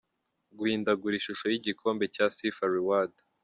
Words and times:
Guhindagura 0.57 1.15
ishusho 1.17 1.45
y’igikombe 1.51 2.03
cya 2.15 2.25
‘Sifa 2.35 2.65
Reward’. 2.75 3.15